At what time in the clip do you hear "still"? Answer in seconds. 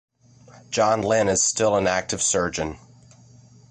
1.43-1.75